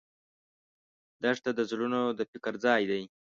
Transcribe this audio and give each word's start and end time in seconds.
دښته 1.23 1.51
د 1.57 1.61
زړونو 1.69 2.01
د 2.17 2.19
فکر 2.31 2.53
ځای 2.65 2.81
دی. 2.91 3.03